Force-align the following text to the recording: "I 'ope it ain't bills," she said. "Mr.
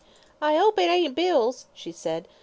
"I 0.41 0.57
'ope 0.57 0.79
it 0.79 0.89
ain't 0.89 1.13
bills," 1.15 1.67
she 1.75 1.91
said. 1.91 2.23
"Mr. 2.27 2.31